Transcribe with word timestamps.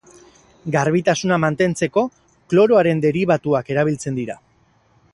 Garbitasuna 0.75 1.37
mantentzeko 1.43 2.05
kloroaren 2.55 3.07
deribatuak 3.07 3.73
erabiltzen 3.75 4.23
dira. 4.23 4.43